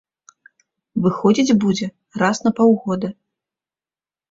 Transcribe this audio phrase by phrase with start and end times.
[1.07, 1.87] Выходзіць будзе
[2.23, 3.15] раз на паўгода.